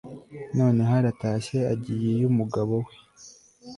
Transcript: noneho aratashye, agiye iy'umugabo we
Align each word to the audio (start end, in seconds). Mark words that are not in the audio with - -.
noneho 0.57 0.91
aratashye, 0.99 1.57
agiye 1.73 2.09
iy'umugabo 2.13 2.73
we 2.85 2.93